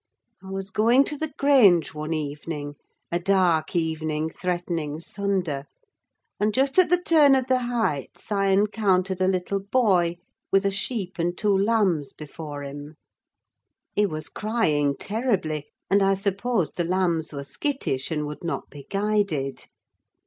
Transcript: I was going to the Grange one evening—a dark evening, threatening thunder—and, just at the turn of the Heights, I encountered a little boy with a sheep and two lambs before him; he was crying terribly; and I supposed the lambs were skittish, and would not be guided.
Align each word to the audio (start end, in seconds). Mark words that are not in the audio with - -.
I 0.43 0.49
was 0.49 0.71
going 0.71 1.03
to 1.03 1.15
the 1.15 1.31
Grange 1.37 1.93
one 1.93 2.11
evening—a 2.11 3.19
dark 3.19 3.75
evening, 3.75 4.31
threatening 4.31 4.99
thunder—and, 4.99 6.53
just 6.55 6.79
at 6.79 6.89
the 6.89 6.97
turn 6.99 7.35
of 7.35 7.45
the 7.45 7.59
Heights, 7.59 8.31
I 8.31 8.47
encountered 8.47 9.21
a 9.21 9.27
little 9.27 9.59
boy 9.59 10.17
with 10.51 10.65
a 10.65 10.71
sheep 10.71 11.19
and 11.19 11.37
two 11.37 11.55
lambs 11.55 12.13
before 12.13 12.63
him; 12.63 12.95
he 13.93 14.07
was 14.07 14.27
crying 14.29 14.95
terribly; 14.97 15.67
and 15.87 16.01
I 16.01 16.15
supposed 16.15 16.77
the 16.77 16.83
lambs 16.83 17.31
were 17.31 17.43
skittish, 17.43 18.09
and 18.09 18.25
would 18.25 18.43
not 18.43 18.71
be 18.71 18.87
guided. 18.89 19.65